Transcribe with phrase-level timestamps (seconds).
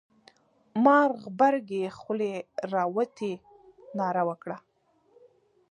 [0.83, 2.33] مار غبرگې خولې
[2.73, 3.33] را وتې
[3.97, 4.57] ناره وکړه.